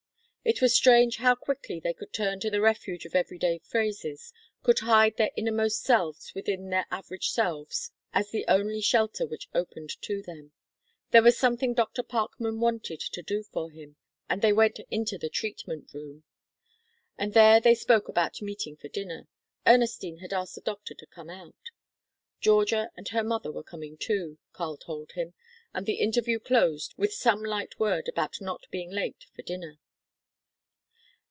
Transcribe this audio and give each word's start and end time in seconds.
It 0.43 0.59
was 0.59 0.75
strange 0.75 1.17
how 1.17 1.35
quickly 1.35 1.79
they 1.79 1.93
could 1.93 2.11
turn 2.11 2.39
to 2.39 2.49
the 2.49 2.61
refuge 2.61 3.05
of 3.05 3.13
everyday 3.13 3.59
phrases, 3.59 4.33
could 4.63 4.79
hide 4.79 5.15
their 5.15 5.29
innermost 5.37 5.83
selves 5.83 6.33
within 6.33 6.71
their 6.71 6.87
average 6.89 7.29
selves 7.29 7.91
as 8.11 8.31
the 8.31 8.43
only 8.47 8.81
shelter 8.81 9.27
which 9.27 9.47
opened 9.53 9.91
to 10.01 10.23
them. 10.23 10.51
There 11.11 11.21
was 11.21 11.37
something 11.37 11.75
Dr. 11.75 12.01
Parkman 12.01 12.59
wanted 12.59 12.99
to 13.01 13.21
do 13.21 13.43
for 13.43 13.69
him, 13.69 13.97
and 14.27 14.41
they 14.41 14.51
went 14.51 14.79
into 14.89 15.19
the 15.19 15.29
treatment 15.29 15.93
room. 15.93 16.23
In 17.19 17.31
there 17.31 17.59
they 17.59 17.75
spoke 17.75 18.09
about 18.09 18.41
meeting 18.41 18.75
for 18.75 18.87
dinner, 18.87 19.27
Ernestine 19.67 20.17
had 20.17 20.33
asked 20.33 20.55
the 20.55 20.61
doctor 20.61 20.95
to 20.95 21.05
come 21.05 21.29
out. 21.29 21.69
Georgia 22.39 22.89
and 22.97 23.09
her 23.09 23.23
mother 23.23 23.51
were 23.51 23.61
coming 23.61 23.95
too, 23.95 24.39
Karl 24.53 24.75
told 24.77 25.11
him, 25.11 25.35
and 25.71 25.85
the 25.85 25.99
interview 26.01 26.39
closed 26.39 26.95
with 26.97 27.13
some 27.13 27.43
light 27.43 27.79
word 27.79 28.07
about 28.09 28.41
not 28.41 28.65
being 28.71 28.89
late 28.89 29.25
for 29.35 29.43
dinner. 29.43 29.77